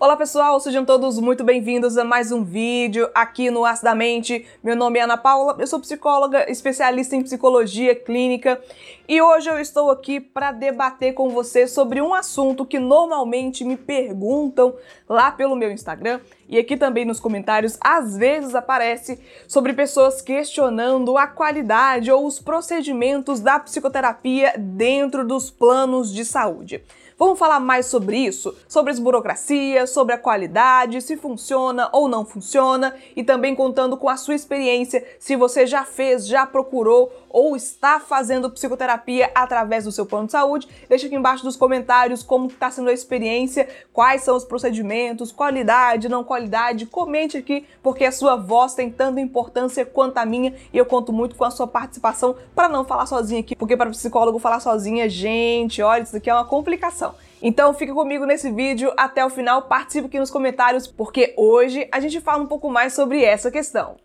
Olá 0.00 0.16
pessoal, 0.16 0.58
sejam 0.58 0.82
todos 0.82 1.18
muito 1.18 1.44
bem-vindos 1.44 1.98
a 1.98 2.04
mais 2.04 2.32
um 2.32 2.42
vídeo 2.42 3.10
aqui 3.14 3.50
no 3.50 3.66
Acidamente. 3.66 4.46
Meu 4.64 4.74
nome 4.74 4.98
é 4.98 5.02
Ana 5.02 5.18
Paula, 5.18 5.54
eu 5.58 5.66
sou 5.66 5.78
psicóloga, 5.78 6.50
especialista 6.50 7.14
em 7.14 7.22
psicologia 7.22 7.94
clínica 7.94 8.58
e 9.06 9.20
hoje 9.20 9.50
eu 9.50 9.58
estou 9.60 9.90
aqui 9.90 10.18
para 10.18 10.52
debater 10.52 11.12
com 11.12 11.28
você 11.28 11.66
sobre 11.66 12.00
um 12.00 12.14
assunto 12.14 12.64
que 12.64 12.78
normalmente 12.78 13.62
me 13.62 13.76
perguntam 13.76 14.74
lá 15.06 15.30
pelo 15.30 15.54
meu 15.54 15.70
Instagram 15.70 16.20
e 16.48 16.58
aqui 16.58 16.78
também 16.78 17.04
nos 17.04 17.20
comentários 17.20 17.76
às 17.78 18.16
vezes 18.16 18.54
aparece 18.54 19.20
sobre 19.46 19.74
pessoas 19.74 20.22
questionando 20.22 21.18
a 21.18 21.26
qualidade 21.26 22.10
ou 22.10 22.26
os 22.26 22.40
procedimentos 22.40 23.38
da 23.38 23.60
psicoterapia 23.60 24.54
dentro 24.56 25.26
dos 25.26 25.50
planos 25.50 26.10
de 26.10 26.24
saúde. 26.24 26.82
Vamos 27.20 27.38
falar 27.38 27.60
mais 27.60 27.84
sobre 27.84 28.16
isso, 28.16 28.56
sobre 28.66 28.90
as 28.90 28.98
burocracias, 28.98 29.90
sobre 29.90 30.14
a 30.14 30.18
qualidade, 30.18 31.02
se 31.02 31.18
funciona 31.18 31.90
ou 31.92 32.08
não 32.08 32.24
funciona 32.24 32.94
e 33.14 33.22
também 33.22 33.54
contando 33.54 33.94
com 33.94 34.08
a 34.08 34.16
sua 34.16 34.34
experiência, 34.34 35.06
se 35.18 35.36
você 35.36 35.66
já 35.66 35.84
fez, 35.84 36.26
já 36.26 36.46
procurou 36.46 37.12
ou 37.28 37.54
está 37.54 38.00
fazendo 38.00 38.50
psicoterapia 38.50 39.30
através 39.34 39.84
do 39.84 39.92
seu 39.92 40.06
plano 40.06 40.26
de 40.26 40.32
saúde. 40.32 40.66
Deixa 40.88 41.06
aqui 41.06 41.14
embaixo 41.14 41.44
nos 41.44 41.56
comentários 41.56 42.22
como 42.22 42.46
está 42.46 42.70
sendo 42.70 42.88
a 42.88 42.92
experiência, 42.92 43.68
quais 43.92 44.22
são 44.22 44.34
os 44.34 44.44
procedimentos, 44.44 45.30
qualidade, 45.30 46.08
não 46.08 46.24
qualidade. 46.24 46.86
Comente 46.86 47.36
aqui, 47.36 47.66
porque 47.82 48.06
a 48.06 48.12
sua 48.12 48.34
voz 48.34 48.74
tem 48.74 48.90
tanta 48.90 49.20
importância 49.20 49.84
quanto 49.84 50.16
a 50.16 50.24
minha 50.24 50.54
e 50.72 50.78
eu 50.78 50.86
conto 50.86 51.12
muito 51.12 51.36
com 51.36 51.44
a 51.44 51.50
sua 51.50 51.66
participação 51.66 52.34
para 52.54 52.66
não 52.68 52.82
falar 52.82 53.04
sozinha 53.04 53.40
aqui, 53.40 53.54
porque 53.54 53.76
para 53.76 53.90
psicólogo 53.90 54.38
falar 54.38 54.60
sozinha, 54.60 55.06
gente, 55.06 55.82
olha, 55.82 56.02
isso 56.02 56.16
aqui 56.16 56.30
é 56.30 56.34
uma 56.34 56.46
complicação. 56.46 57.09
Então 57.42 57.72
fica 57.72 57.94
comigo 57.94 58.26
nesse 58.26 58.50
vídeo 58.50 58.92
até 58.98 59.24
o 59.24 59.30
final, 59.30 59.62
participe 59.62 60.08
aqui 60.08 60.18
nos 60.18 60.30
comentários, 60.30 60.86
porque 60.86 61.32
hoje 61.38 61.88
a 61.90 61.98
gente 61.98 62.20
fala 62.20 62.42
um 62.42 62.46
pouco 62.46 62.68
mais 62.68 62.92
sobre 62.92 63.24
essa 63.24 63.50
questão. 63.50 63.96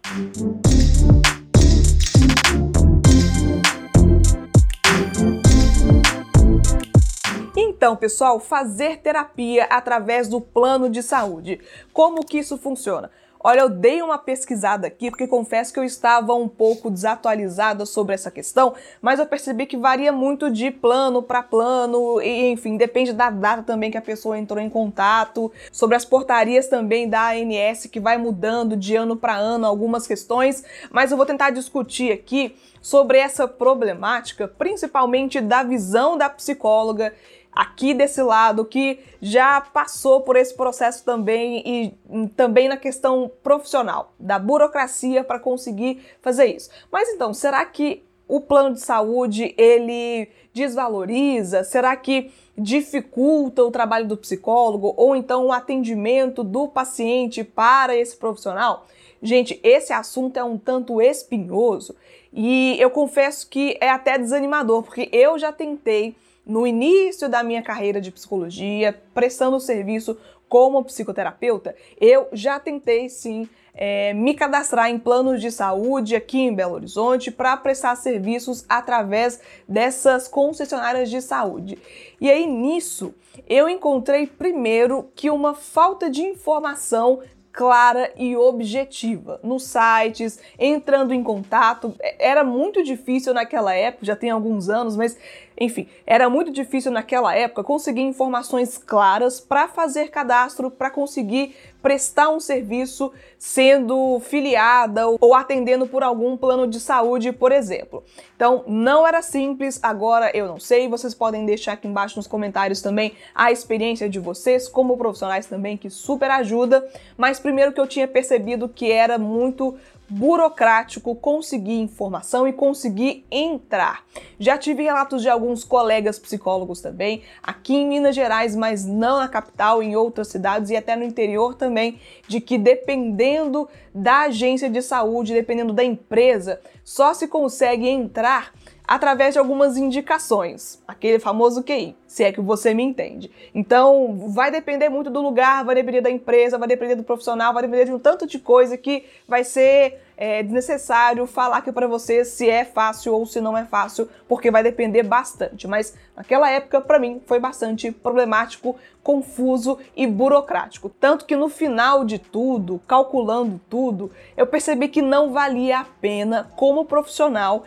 Então, 7.57 7.95
pessoal, 7.97 8.39
fazer 8.39 8.97
terapia 9.01 9.65
através 9.65 10.29
do 10.29 10.39
plano 10.39 10.89
de 10.89 11.03
saúde. 11.03 11.59
Como 11.91 12.25
que 12.25 12.39
isso 12.39 12.57
funciona? 12.57 13.11
Olha, 13.47 13.59
eu 13.59 13.69
dei 13.69 14.01
uma 14.01 14.17
pesquisada 14.17 14.87
aqui 14.87 15.11
porque 15.11 15.27
confesso 15.27 15.71
que 15.71 15.79
eu 15.79 15.83
estava 15.83 16.33
um 16.33 16.47
pouco 16.47 16.89
desatualizada 16.89 17.85
sobre 17.85 18.15
essa 18.15 18.31
questão, 18.31 18.73
mas 18.99 19.19
eu 19.19 19.27
percebi 19.27 19.67
que 19.67 19.77
varia 19.77 20.11
muito 20.11 20.49
de 20.49 20.71
plano 20.71 21.21
para 21.21 21.43
plano 21.43 22.19
e 22.23 22.47
enfim, 22.47 22.75
depende 22.75 23.13
da 23.13 23.29
data 23.29 23.61
também 23.61 23.91
que 23.91 23.99
a 23.99 24.01
pessoa 24.01 24.35
entrou 24.35 24.59
em 24.59 24.67
contato, 24.67 25.51
sobre 25.71 25.95
as 25.95 26.03
portarias 26.03 26.67
também 26.67 27.07
da 27.07 27.33
ANS 27.33 27.85
que 27.85 27.99
vai 27.99 28.17
mudando 28.17 28.75
de 28.75 28.95
ano 28.95 29.15
para 29.15 29.35
ano 29.35 29.67
algumas 29.67 30.07
questões, 30.07 30.63
mas 30.89 31.11
eu 31.11 31.17
vou 31.17 31.25
tentar 31.27 31.51
discutir 31.51 32.11
aqui 32.11 32.55
sobre 32.81 33.19
essa 33.19 33.47
problemática, 33.47 34.47
principalmente 34.47 35.39
da 35.39 35.61
visão 35.61 36.17
da 36.17 36.31
psicóloga 36.31 37.13
aqui 37.55 37.93
desse 37.93 38.21
lado 38.21 38.65
que 38.65 38.99
já 39.21 39.61
passou 39.61 40.21
por 40.21 40.35
esse 40.35 40.53
processo 40.53 41.05
também 41.05 41.63
e 41.65 42.27
também 42.35 42.67
na 42.67 42.75
questão 42.75 43.31
profissional, 43.41 44.13
da 44.19 44.37
burocracia 44.37 45.23
para 45.23 45.39
conseguir 45.39 46.03
fazer 46.21 46.47
isso. 46.47 46.69
Mas 46.91 47.07
então, 47.09 47.33
será 47.33 47.65
que 47.65 48.03
o 48.27 48.41
plano 48.41 48.75
de 48.75 48.81
saúde 48.81 49.55
ele 49.57 50.27
desvaloriza? 50.53 51.63
Será 51.63 51.95
que 51.95 52.31
dificulta 52.57 53.63
o 53.63 53.71
trabalho 53.71 54.07
do 54.07 54.17
psicólogo 54.17 54.93
ou 54.97 55.15
então 55.15 55.45
o 55.45 55.51
atendimento 55.51 56.43
do 56.43 56.67
paciente 56.67 57.43
para 57.43 57.95
esse 57.95 58.17
profissional? 58.17 58.85
Gente, 59.21 59.59
esse 59.63 59.93
assunto 59.93 60.37
é 60.37 60.43
um 60.43 60.57
tanto 60.57 61.01
espinhoso 61.01 61.95
e 62.33 62.75
eu 62.79 62.89
confesso 62.89 63.49
que 63.49 63.77
é 63.79 63.89
até 63.89 64.17
desanimador, 64.17 64.83
porque 64.83 65.09
eu 65.11 65.39
já 65.39 65.51
tentei 65.53 66.15
no 66.45 66.67
início 66.67 67.27
da 67.27 67.43
minha 67.43 67.61
carreira 67.61 67.99
de 67.99 68.11
psicologia, 68.11 69.01
prestando 69.13 69.59
serviço 69.59 70.17
como 70.47 70.83
psicoterapeuta, 70.83 71.75
eu 71.99 72.27
já 72.31 72.59
tentei 72.59 73.09
sim 73.09 73.49
é, 73.73 74.13
me 74.13 74.33
cadastrar 74.33 74.89
em 74.89 74.97
planos 74.97 75.41
de 75.41 75.51
saúde 75.51 76.15
aqui 76.15 76.39
em 76.39 76.55
Belo 76.55 76.75
Horizonte 76.75 77.29
para 77.29 77.57
prestar 77.57 77.95
serviços 77.95 78.63
através 78.69 79.41
dessas 79.67 80.27
concessionárias 80.27 81.09
de 81.09 81.21
saúde. 81.21 81.77
E 82.21 82.31
aí 82.31 82.47
nisso 82.47 83.13
eu 83.49 83.67
encontrei 83.67 84.27
primeiro 84.27 85.09
que 85.13 85.29
uma 85.29 85.53
falta 85.53 86.09
de 86.09 86.21
informação 86.21 87.19
clara 87.55 88.11
e 88.17 88.35
objetiva 88.35 89.39
nos 89.41 89.63
sites, 89.63 90.37
entrando 90.59 91.13
em 91.13 91.23
contato. 91.23 91.95
É, 92.01 92.27
era 92.27 92.43
muito 92.43 92.83
difícil 92.83 93.33
naquela 93.33 93.73
época, 93.73 94.05
já 94.05 94.15
tem 94.15 94.29
alguns 94.29 94.67
anos, 94.67 94.97
mas 94.97 95.17
enfim, 95.57 95.87
era 96.05 96.29
muito 96.29 96.51
difícil 96.51 96.91
naquela 96.91 97.33
época 97.33 97.63
conseguir 97.63 98.01
informações 98.01 98.77
claras 98.77 99.39
para 99.39 99.69
fazer 99.69 100.09
cadastro, 100.09 100.69
para 100.69 100.91
conseguir 100.91 101.55
prestar 101.85 102.29
um 102.29 102.39
serviço 102.39 103.11
sendo 103.37 104.19
filiada 104.19 105.03
ou 105.21 105.35
atendendo 105.35 105.85
por 105.85 106.01
algum 106.01 106.35
plano 106.35 106.65
de 106.65 106.79
saúde, 106.79 107.31
por 107.31 107.51
exemplo. 107.51 108.03
Então, 108.35 108.63
não 108.65 109.07
era 109.07 109.21
simples, 109.21 109.79
agora 109.83 110.31
eu 110.35 110.47
não 110.47 110.59
sei, 110.59 110.89
vocês 110.89 111.13
podem 111.13 111.45
deixar 111.45 111.73
aqui 111.73 111.87
embaixo 111.87 112.17
nos 112.17 112.25
comentários 112.25 112.81
também 112.81 113.13
a 113.35 113.51
experiência 113.51 114.09
de 114.09 114.19
vocês 114.19 114.67
como 114.67 114.97
profissionais 114.97 115.45
também 115.45 115.77
que 115.77 115.91
super 115.91 116.31
ajuda, 116.31 116.83
mas 117.15 117.39
primeiro 117.39 117.71
que 117.71 117.79
eu 117.79 117.85
tinha 117.85 118.07
percebido 118.07 118.67
que 118.67 118.91
era 118.91 119.19
muito 119.19 119.77
burocrático 120.09 121.15
conseguir 121.15 121.79
informação 121.79 122.47
e 122.47 122.53
conseguir 122.53 123.25
entrar. 123.31 124.03
Já 124.39 124.57
tive 124.57 124.83
relatos 124.83 125.21
de 125.21 125.29
alguns 125.29 125.63
colegas 125.63 126.19
psicólogos 126.19 126.81
também, 126.81 127.23
aqui 127.41 127.75
em 127.75 127.87
Minas 127.87 128.15
Gerais, 128.15 128.55
mas 128.55 128.85
não 128.85 129.17
na 129.17 129.27
capital, 129.27 129.81
em 129.81 129.95
outras 129.95 130.27
cidades 130.27 130.69
e 130.69 130.75
até 130.75 130.95
no 130.95 131.03
interior 131.03 131.55
também, 131.55 131.99
de 132.27 132.39
que 132.39 132.57
dependendo 132.57 133.67
da 133.95 134.23
agência 134.23 134.69
de 134.69 134.81
saúde, 134.81 135.33
dependendo 135.33 135.71
da 135.71 135.81
empresa, 135.81 136.59
só 136.83 137.13
se 137.13 137.29
consegue 137.29 137.87
entrar 137.87 138.53
através 138.85 139.33
de 139.33 139.39
algumas 139.39 139.77
indicações, 139.77 140.83
aquele 140.85 141.17
famoso 141.17 141.63
QI, 141.63 141.95
se 142.05 142.23
é 142.25 142.31
que 142.31 142.41
você 142.41 142.73
me 142.73 142.83
entende. 142.83 143.31
Então, 143.53 144.29
vai 144.29 144.51
depender 144.51 144.89
muito 144.89 145.09
do 145.09 145.21
lugar, 145.21 145.63
vai 145.63 145.75
depender 145.75 146.01
da 146.01 146.11
empresa, 146.11 146.57
vai 146.57 146.67
depender 146.67 146.95
do 146.95 147.03
profissional, 147.03 147.53
vai 147.53 147.63
depender 147.63 147.85
de 147.85 147.93
um 147.93 147.99
tanto 147.99 148.27
de 148.27 148.37
coisa 148.37 148.77
que 148.77 149.05
vai 149.27 149.45
ser 149.45 150.01
é, 150.17 150.41
desnecessário 150.43 151.25
falar 151.27 151.57
aqui 151.57 151.71
para 151.71 151.87
você 151.87 152.23
se 152.23 152.49
é 152.49 152.63
fácil 152.63 153.13
ou 153.13 153.25
se 153.25 153.41
não 153.41 153.57
é 153.57 153.65
fácil, 153.65 154.09
porque 154.27 154.51
vai 154.51 154.63
depender 154.63 155.03
bastante. 155.03 155.67
Mas 155.67 155.95
naquela 156.15 156.49
época, 156.49 156.81
para 156.81 156.99
mim, 156.99 157.21
foi 157.25 157.39
bastante 157.39 157.91
problemático, 157.91 158.75
confuso 159.03 159.77
e 159.95 160.07
burocrático. 160.07 160.89
Tanto 160.89 161.25
que 161.25 161.35
no 161.35 161.49
final 161.49 162.05
de 162.05 162.19
tudo, 162.19 162.81
calculando 162.87 163.59
tudo, 163.69 164.11
eu 164.37 164.47
percebi 164.47 164.87
que 164.87 165.01
não 165.01 165.31
valia 165.31 165.79
a 165.79 165.85
pena, 165.85 166.49
como 166.55 166.85
profissional, 166.85 167.63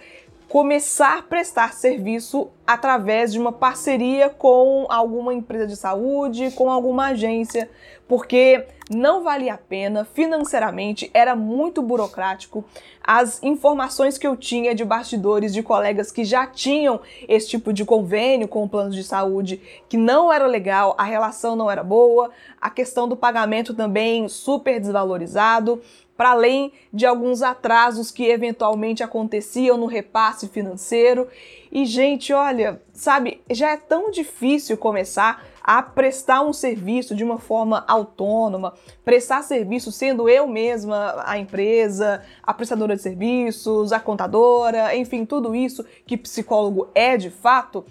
começar 0.48 1.18
a 1.18 1.22
prestar 1.22 1.74
serviço 1.74 2.50
através 2.68 3.32
de 3.32 3.38
uma 3.38 3.50
parceria 3.50 4.28
com 4.28 4.84
alguma 4.90 5.32
empresa 5.32 5.66
de 5.66 5.74
saúde, 5.74 6.50
com 6.50 6.70
alguma 6.70 7.06
agência, 7.06 7.70
porque 8.06 8.66
não 8.90 9.22
valia 9.22 9.54
a 9.54 9.58
pena 9.58 10.04
financeiramente, 10.04 11.10
era 11.14 11.34
muito 11.34 11.80
burocrático. 11.80 12.62
As 13.02 13.42
informações 13.42 14.18
que 14.18 14.26
eu 14.26 14.36
tinha 14.36 14.74
de 14.74 14.84
bastidores 14.84 15.54
de 15.54 15.62
colegas 15.62 16.12
que 16.12 16.26
já 16.26 16.46
tinham 16.46 17.00
esse 17.26 17.48
tipo 17.48 17.72
de 17.72 17.86
convênio 17.86 18.46
com 18.46 18.62
o 18.62 18.68
plano 18.68 18.90
de 18.90 19.02
saúde, 19.02 19.62
que 19.88 19.96
não 19.96 20.30
era 20.30 20.46
legal, 20.46 20.94
a 20.98 21.04
relação 21.04 21.56
não 21.56 21.70
era 21.70 21.82
boa, 21.82 22.30
a 22.60 22.68
questão 22.68 23.08
do 23.08 23.16
pagamento 23.16 23.72
também 23.72 24.28
super 24.28 24.78
desvalorizado 24.78 25.80
para 26.18 26.32
além 26.32 26.72
de 26.92 27.06
alguns 27.06 27.42
atrasos 27.42 28.10
que 28.10 28.24
eventualmente 28.24 29.04
aconteciam 29.04 29.78
no 29.78 29.86
repasse 29.86 30.48
financeiro. 30.48 31.28
E, 31.70 31.84
gente, 31.84 32.32
olha, 32.32 32.80
sabe, 32.92 33.40
já 33.50 33.70
é 33.70 33.76
tão 33.76 34.10
difícil 34.10 34.76
começar 34.76 35.44
a 35.62 35.82
prestar 35.82 36.40
um 36.40 36.52
serviço 36.52 37.14
de 37.14 37.22
uma 37.22 37.38
forma 37.38 37.84
autônoma, 37.86 38.72
prestar 39.04 39.42
serviço 39.42 39.92
sendo 39.92 40.26
eu 40.26 40.46
mesma 40.46 41.22
a 41.26 41.38
empresa, 41.38 42.22
a 42.42 42.54
prestadora 42.54 42.96
de 42.96 43.02
serviços, 43.02 43.92
a 43.92 44.00
contadora, 44.00 44.96
enfim, 44.96 45.26
tudo 45.26 45.54
isso 45.54 45.84
que 46.06 46.16
psicólogo 46.16 46.88
é 46.94 47.18
de 47.18 47.28
fato 47.28 47.84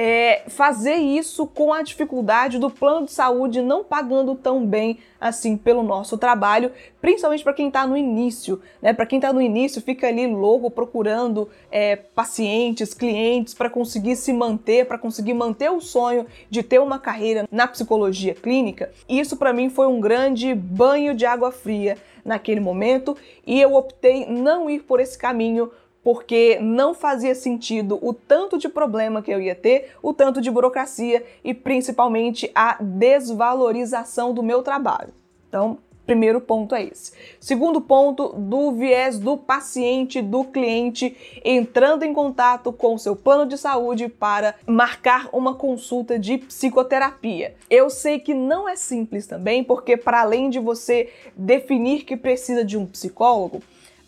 é, 0.00 0.44
fazer 0.46 0.94
isso 0.94 1.44
com 1.44 1.72
a 1.72 1.82
dificuldade 1.82 2.56
do 2.56 2.70
plano 2.70 3.06
de 3.06 3.10
saúde 3.10 3.60
não 3.60 3.82
pagando 3.82 4.36
tão 4.36 4.64
bem 4.64 5.00
assim 5.20 5.56
pelo 5.56 5.82
nosso 5.82 6.16
trabalho, 6.16 6.70
principalmente 7.00 7.42
para 7.42 7.52
quem 7.52 7.66
está 7.66 7.84
no 7.84 7.96
início, 7.96 8.62
né? 8.80 8.92
Para 8.92 9.04
quem 9.04 9.18
está 9.18 9.32
no 9.32 9.42
início, 9.42 9.82
fica 9.82 10.06
ali 10.06 10.24
louco 10.28 10.70
procurando 10.70 11.48
é, 11.68 11.96
pacientes, 11.96 12.94
clientes 12.94 13.54
para 13.54 13.68
conseguir 13.68 14.14
se 14.14 14.32
manter, 14.32 14.86
para 14.86 14.98
conseguir 14.98 15.34
manter 15.34 15.68
o 15.68 15.80
sonho 15.80 16.26
de 16.48 16.62
ter 16.62 16.78
uma 16.78 17.00
carreira 17.00 17.48
na 17.50 17.66
psicologia 17.66 18.36
clínica. 18.36 18.92
Isso 19.08 19.36
para 19.36 19.52
mim 19.52 19.68
foi 19.68 19.88
um 19.88 20.00
grande 20.00 20.54
banho 20.54 21.12
de 21.12 21.26
água 21.26 21.50
fria 21.50 21.98
naquele 22.24 22.60
momento 22.60 23.16
e 23.44 23.60
eu 23.60 23.74
optei 23.74 24.26
não 24.26 24.70
ir 24.70 24.84
por 24.84 25.00
esse 25.00 25.18
caminho 25.18 25.72
porque 26.08 26.58
não 26.58 26.94
fazia 26.94 27.34
sentido 27.34 27.98
o 28.00 28.14
tanto 28.14 28.56
de 28.56 28.66
problema 28.66 29.20
que 29.20 29.30
eu 29.30 29.38
ia 29.38 29.54
ter, 29.54 29.90
o 30.02 30.14
tanto 30.14 30.40
de 30.40 30.50
burocracia 30.50 31.22
e 31.44 31.52
principalmente 31.52 32.50
a 32.54 32.78
desvalorização 32.82 34.32
do 34.32 34.42
meu 34.42 34.62
trabalho. 34.62 35.12
Então, 35.46 35.76
primeiro 36.06 36.40
ponto 36.40 36.74
é 36.74 36.84
esse. 36.84 37.12
Segundo 37.38 37.78
ponto, 37.78 38.28
do 38.28 38.72
viés 38.72 39.18
do 39.18 39.36
paciente, 39.36 40.22
do 40.22 40.44
cliente 40.44 41.14
entrando 41.44 42.04
em 42.04 42.14
contato 42.14 42.72
com 42.72 42.94
o 42.94 42.98
seu 42.98 43.14
plano 43.14 43.44
de 43.44 43.58
saúde 43.58 44.08
para 44.08 44.54
marcar 44.66 45.28
uma 45.30 45.56
consulta 45.56 46.18
de 46.18 46.38
psicoterapia. 46.38 47.54
Eu 47.68 47.90
sei 47.90 48.18
que 48.18 48.32
não 48.32 48.66
é 48.66 48.76
simples 48.76 49.26
também, 49.26 49.62
porque 49.62 49.94
para 49.94 50.22
além 50.22 50.48
de 50.48 50.58
você 50.58 51.10
definir 51.36 52.04
que 52.04 52.16
precisa 52.16 52.64
de 52.64 52.78
um 52.78 52.86
psicólogo, 52.86 53.62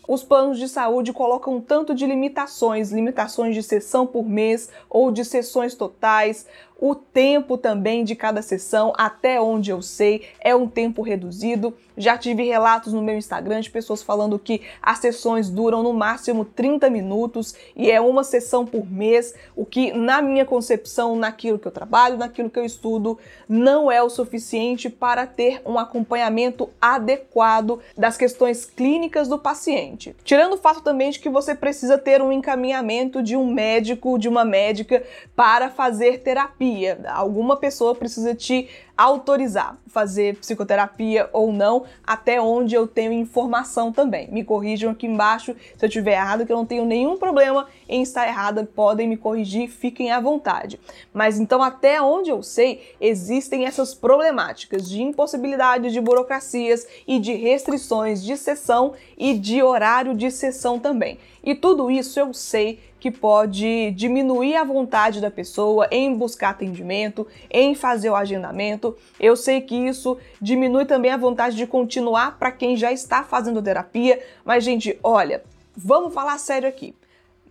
os 0.07 0.23
planos 0.23 0.57
de 0.57 0.67
saúde 0.67 1.13
colocam 1.13 1.61
tanto 1.61 1.93
de 1.93 2.05
limitações, 2.05 2.91
limitações 2.91 3.55
de 3.55 3.61
sessão 3.61 4.05
por 4.07 4.27
mês 4.27 4.69
ou 4.89 5.11
de 5.11 5.23
sessões 5.23 5.75
totais, 5.75 6.45
o 6.81 6.95
tempo 6.95 7.59
também 7.59 8.03
de 8.03 8.15
cada 8.15 8.41
sessão, 8.41 8.91
até 8.97 9.39
onde 9.39 9.69
eu 9.69 9.83
sei, 9.83 10.23
é 10.39 10.55
um 10.55 10.67
tempo 10.67 11.03
reduzido. 11.03 11.77
Já 11.95 12.17
tive 12.17 12.43
relatos 12.43 12.91
no 12.91 13.03
meu 13.03 13.15
Instagram 13.15 13.61
de 13.61 13.69
pessoas 13.69 14.01
falando 14.01 14.39
que 14.39 14.61
as 14.81 14.97
sessões 14.97 15.47
duram 15.47 15.83
no 15.83 15.93
máximo 15.93 16.43
30 16.43 16.89
minutos 16.89 17.53
e 17.75 17.91
é 17.91 18.01
uma 18.01 18.23
sessão 18.23 18.65
por 18.65 18.89
mês, 18.91 19.35
o 19.55 19.63
que, 19.63 19.93
na 19.93 20.23
minha 20.23 20.43
concepção, 20.43 21.15
naquilo 21.15 21.59
que 21.59 21.67
eu 21.67 21.71
trabalho, 21.71 22.17
naquilo 22.17 22.49
que 22.49 22.57
eu 22.57 22.65
estudo, 22.65 23.19
não 23.47 23.91
é 23.91 24.01
o 24.01 24.09
suficiente 24.09 24.89
para 24.89 25.27
ter 25.27 25.61
um 25.63 25.77
acompanhamento 25.77 26.67
adequado 26.81 27.79
das 27.95 28.17
questões 28.17 28.65
clínicas 28.65 29.27
do 29.27 29.37
paciente. 29.37 30.15
Tirando 30.23 30.53
o 30.53 30.57
fato 30.57 30.81
também 30.81 31.11
de 31.11 31.19
que 31.19 31.29
você 31.29 31.53
precisa 31.53 31.99
ter 31.99 32.23
um 32.23 32.31
encaminhamento 32.31 33.21
de 33.21 33.35
um 33.37 33.53
médico, 33.53 34.17
de 34.17 34.27
uma 34.27 34.43
médica, 34.43 35.03
para 35.35 35.69
fazer 35.69 36.23
terapia 36.23 36.70
terapia. 36.71 36.99
Alguma 37.07 37.57
pessoa 37.57 37.93
precisa 37.93 38.33
te 38.33 38.69
autorizar 38.97 39.77
fazer 39.87 40.37
psicoterapia 40.37 41.29
ou 41.33 41.51
não, 41.51 41.85
até 42.05 42.39
onde 42.39 42.75
eu 42.75 42.87
tenho 42.87 43.11
informação 43.11 43.91
também. 43.91 44.29
Me 44.31 44.43
corrijam 44.43 44.91
aqui 44.91 45.07
embaixo 45.07 45.55
se 45.77 45.83
eu 45.85 45.87
estiver 45.87 46.13
errado, 46.13 46.45
que 46.45 46.51
eu 46.51 46.57
não 46.57 46.65
tenho 46.65 46.85
nenhum 46.85 47.17
problema 47.17 47.67
em 47.91 48.01
estar 48.01 48.25
errada, 48.25 48.63
podem 48.63 49.07
me 49.07 49.17
corrigir, 49.17 49.69
fiquem 49.69 50.11
à 50.11 50.19
vontade. 50.19 50.79
Mas 51.13 51.37
então, 51.37 51.61
até 51.61 52.01
onde 52.01 52.29
eu 52.29 52.41
sei, 52.41 52.95
existem 53.01 53.65
essas 53.65 53.93
problemáticas 53.93 54.89
de 54.89 55.03
impossibilidade 55.03 55.91
de 55.91 55.99
burocracias 55.99 56.87
e 57.05 57.19
de 57.19 57.33
restrições 57.33 58.23
de 58.23 58.37
sessão 58.37 58.93
e 59.17 59.37
de 59.37 59.61
horário 59.61 60.15
de 60.15 60.31
sessão 60.31 60.79
também. 60.79 61.19
E 61.43 61.53
tudo 61.53 61.91
isso 61.91 62.19
eu 62.19 62.33
sei 62.33 62.79
que 62.99 63.09
pode 63.09 63.91
diminuir 63.91 64.55
a 64.55 64.63
vontade 64.63 65.19
da 65.19 65.31
pessoa 65.31 65.87
em 65.89 66.15
buscar 66.15 66.51
atendimento, 66.51 67.27
em 67.49 67.73
fazer 67.73 68.11
o 68.11 68.15
agendamento. 68.15 68.95
Eu 69.19 69.35
sei 69.35 69.59
que 69.59 69.75
isso 69.75 70.17
diminui 70.39 70.85
também 70.85 71.11
a 71.11 71.17
vontade 71.17 71.57
de 71.57 71.65
continuar 71.65 72.37
para 72.37 72.51
quem 72.51 72.77
já 72.77 72.91
está 72.91 73.23
fazendo 73.23 73.61
terapia. 73.61 74.21
Mas, 74.45 74.63
gente, 74.63 74.97
olha, 75.03 75.43
vamos 75.75 76.13
falar 76.13 76.37
sério 76.37 76.69
aqui. 76.69 76.93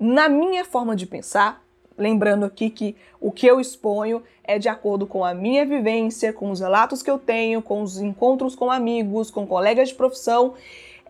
Na 0.00 0.30
minha 0.30 0.64
forma 0.64 0.96
de 0.96 1.04
pensar, 1.06 1.62
lembrando 1.96 2.46
aqui 2.46 2.70
que 2.70 2.96
o 3.20 3.30
que 3.30 3.46
eu 3.46 3.60
exponho 3.60 4.22
é 4.42 4.58
de 4.58 4.66
acordo 4.66 5.06
com 5.06 5.22
a 5.22 5.34
minha 5.34 5.66
vivência, 5.66 6.32
com 6.32 6.50
os 6.50 6.60
relatos 6.60 7.02
que 7.02 7.10
eu 7.10 7.18
tenho, 7.18 7.60
com 7.60 7.82
os 7.82 8.00
encontros 8.00 8.56
com 8.56 8.70
amigos, 8.70 9.30
com 9.30 9.46
colegas 9.46 9.90
de 9.90 9.94
profissão 9.94 10.54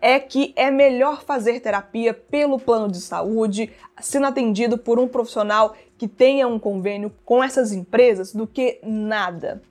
é 0.01 0.19
que 0.19 0.51
é 0.55 0.71
melhor 0.71 1.23
fazer 1.23 1.59
terapia 1.59 2.11
pelo 2.13 2.59
plano 2.59 2.91
de 2.91 2.99
saúde, 2.99 3.71
sendo 4.01 4.25
atendido 4.25 4.77
por 4.77 4.99
um 4.99 5.07
profissional 5.07 5.75
que 5.97 6.07
tenha 6.07 6.47
um 6.47 6.57
convênio 6.57 7.13
com 7.23 7.43
essas 7.43 7.71
empresas, 7.71 8.33
do 8.33 8.47
que 8.47 8.79
nada. 8.83 9.61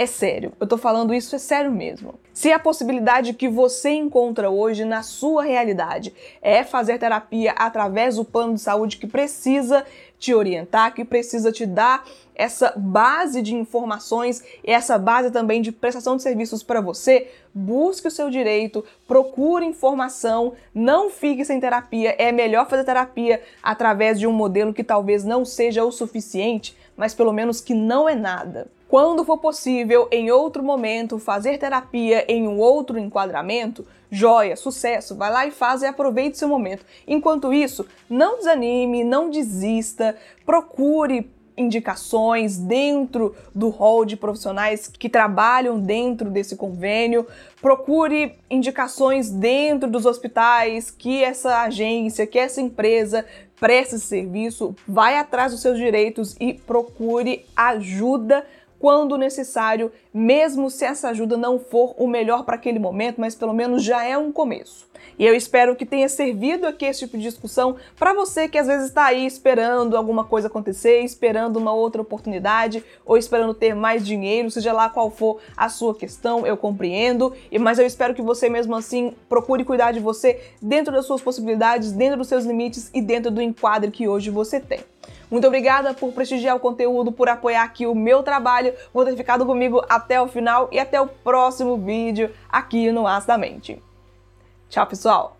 É 0.00 0.06
sério, 0.06 0.54
eu 0.58 0.66
tô 0.66 0.78
falando 0.78 1.12
isso, 1.12 1.36
é 1.36 1.38
sério 1.38 1.70
mesmo. 1.70 2.14
Se 2.32 2.50
a 2.50 2.58
possibilidade 2.58 3.34
que 3.34 3.46
você 3.46 3.90
encontra 3.90 4.48
hoje 4.48 4.82
na 4.82 5.02
sua 5.02 5.42
realidade 5.42 6.14
é 6.40 6.64
fazer 6.64 6.98
terapia 6.98 7.52
através 7.52 8.16
do 8.16 8.24
plano 8.24 8.54
de 8.54 8.62
saúde 8.62 8.96
que 8.96 9.06
precisa 9.06 9.84
te 10.18 10.32
orientar, 10.32 10.94
que 10.94 11.04
precisa 11.04 11.52
te 11.52 11.66
dar 11.66 12.02
essa 12.34 12.72
base 12.74 13.42
de 13.42 13.54
informações 13.54 14.42
e 14.64 14.72
essa 14.72 14.96
base 14.96 15.30
também 15.30 15.60
de 15.60 15.70
prestação 15.70 16.16
de 16.16 16.22
serviços 16.22 16.62
para 16.62 16.80
você, 16.80 17.28
busque 17.52 18.08
o 18.08 18.10
seu 18.10 18.30
direito, 18.30 18.82
procure 19.06 19.66
informação, 19.66 20.54
não 20.74 21.10
fique 21.10 21.44
sem 21.44 21.60
terapia. 21.60 22.16
É 22.16 22.32
melhor 22.32 22.66
fazer 22.70 22.84
terapia 22.84 23.42
através 23.62 24.18
de 24.18 24.26
um 24.26 24.32
modelo 24.32 24.72
que 24.72 24.82
talvez 24.82 25.24
não 25.24 25.44
seja 25.44 25.84
o 25.84 25.92
suficiente, 25.92 26.74
mas 26.96 27.12
pelo 27.12 27.34
menos 27.34 27.60
que 27.60 27.74
não 27.74 28.08
é 28.08 28.14
nada. 28.14 28.66
Quando 28.90 29.24
for 29.24 29.38
possível, 29.38 30.08
em 30.10 30.32
outro 30.32 30.64
momento, 30.64 31.16
fazer 31.20 31.58
terapia 31.58 32.24
em 32.26 32.48
um 32.48 32.58
outro 32.58 32.98
enquadramento, 32.98 33.86
joia, 34.10 34.56
sucesso, 34.56 35.14
vai 35.14 35.30
lá 35.30 35.46
e 35.46 35.52
faz 35.52 35.82
e 35.82 35.86
aproveite 35.86 36.36
seu 36.36 36.48
momento. 36.48 36.84
Enquanto 37.06 37.52
isso, 37.52 37.86
não 38.08 38.38
desanime, 38.38 39.04
não 39.04 39.30
desista, 39.30 40.16
procure 40.44 41.30
indicações 41.56 42.58
dentro 42.58 43.36
do 43.54 43.68
hall 43.68 44.04
de 44.04 44.16
profissionais 44.16 44.88
que 44.88 45.08
trabalham 45.08 45.78
dentro 45.78 46.28
desse 46.28 46.56
convênio. 46.56 47.26
Procure 47.60 48.38
indicações 48.50 49.30
dentro 49.30 49.88
dos 49.88 50.04
hospitais 50.04 50.90
que 50.90 51.22
essa 51.22 51.62
agência, 51.62 52.26
que 52.26 52.38
essa 52.38 52.60
empresa 52.60 53.24
presta 53.60 53.94
esse 53.94 54.06
serviço. 54.06 54.74
Vai 54.88 55.16
atrás 55.16 55.52
dos 55.52 55.60
seus 55.60 55.76
direitos 55.76 56.34
e 56.40 56.54
procure 56.54 57.44
ajuda 57.54 58.44
quando 58.80 59.18
necessário, 59.18 59.92
mesmo 60.12 60.70
se 60.70 60.86
essa 60.86 61.10
ajuda 61.10 61.36
não 61.36 61.60
for 61.60 61.94
o 61.98 62.08
melhor 62.08 62.44
para 62.44 62.56
aquele 62.56 62.78
momento, 62.78 63.20
mas 63.20 63.34
pelo 63.36 63.52
menos 63.52 63.84
já 63.84 64.02
é 64.02 64.16
um 64.16 64.32
começo. 64.32 64.89
E 65.18 65.26
eu 65.26 65.34
espero 65.34 65.76
que 65.76 65.84
tenha 65.84 66.08
servido 66.08 66.66
aqui 66.66 66.86
esse 66.86 67.00
tipo 67.00 67.16
de 67.16 67.24
discussão 67.24 67.76
para 67.98 68.14
você 68.14 68.48
que 68.48 68.58
às 68.58 68.66
vezes 68.66 68.88
está 68.88 69.06
aí 69.06 69.26
esperando 69.26 69.96
alguma 69.96 70.24
coisa 70.24 70.48
acontecer, 70.48 71.00
esperando 71.00 71.56
uma 71.56 71.72
outra 71.72 72.02
oportunidade 72.02 72.84
ou 73.04 73.16
esperando 73.16 73.54
ter 73.54 73.74
mais 73.74 74.06
dinheiro, 74.06 74.50
seja 74.50 74.72
lá 74.72 74.88
qual 74.88 75.10
for 75.10 75.40
a 75.56 75.68
sua 75.68 75.94
questão, 75.94 76.46
eu 76.46 76.56
compreendo, 76.56 77.34
mas 77.60 77.78
eu 77.78 77.86
espero 77.86 78.14
que 78.14 78.22
você 78.22 78.48
mesmo 78.48 78.74
assim 78.74 79.14
procure 79.28 79.64
cuidar 79.64 79.92
de 79.92 80.00
você 80.00 80.40
dentro 80.60 80.92
das 80.92 81.06
suas 81.06 81.20
possibilidades, 81.20 81.92
dentro 81.92 82.18
dos 82.18 82.28
seus 82.28 82.44
limites 82.44 82.90
e 82.94 83.02
dentro 83.02 83.30
do 83.30 83.42
enquadro 83.42 83.90
que 83.90 84.08
hoje 84.08 84.30
você 84.30 84.60
tem. 84.60 84.80
Muito 85.30 85.46
obrigada 85.46 85.94
por 85.94 86.12
prestigiar 86.12 86.56
o 86.56 86.60
conteúdo, 86.60 87.12
por 87.12 87.28
apoiar 87.28 87.62
aqui 87.62 87.86
o 87.86 87.94
meu 87.94 88.22
trabalho, 88.22 88.74
por 88.92 89.04
ter 89.04 89.16
ficado 89.16 89.46
comigo 89.46 89.80
até 89.88 90.20
o 90.20 90.26
final 90.26 90.68
e 90.72 90.78
até 90.78 91.00
o 91.00 91.06
próximo 91.06 91.76
vídeo 91.76 92.30
aqui 92.48 92.90
no 92.90 93.06
As 93.06 93.24
da 93.24 93.38
Mente. 93.38 93.80
Tchau, 94.70 94.86
pessoal! 94.86 95.39